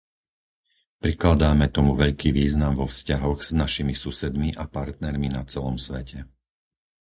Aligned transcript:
Prikladáme 1.03 1.65
tomu 1.75 1.91
veľký 2.03 2.29
význam 2.39 2.73
vo 2.79 2.85
vzťahoch 2.89 3.39
s 3.47 3.51
našimi 3.61 3.93
susedmi 4.03 4.49
a 4.57 4.63
partnermi 4.77 5.27
na 5.37 5.41
celom 5.51 5.75
svete. 5.85 6.19